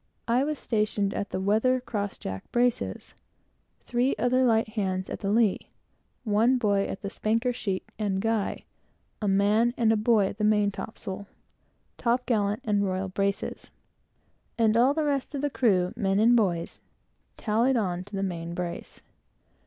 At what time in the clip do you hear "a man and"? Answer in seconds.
9.21-9.93